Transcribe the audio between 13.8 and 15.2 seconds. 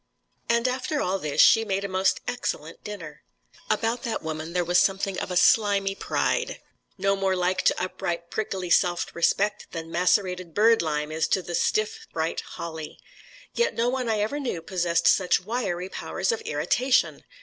one I ever knew possessed